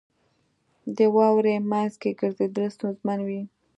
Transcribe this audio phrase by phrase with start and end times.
[0.95, 3.41] •د واورې مینځ کې ګرځېدل ستونزمن وي.